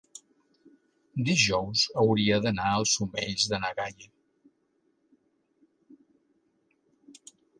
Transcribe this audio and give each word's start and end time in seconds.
dijous 1.27 1.83
hauria 2.03 2.39
d'anar 2.45 2.71
als 2.77 2.93
Omells 3.05 3.45
de 3.53 3.61
na 3.65 3.71
Gaia. 3.81 4.09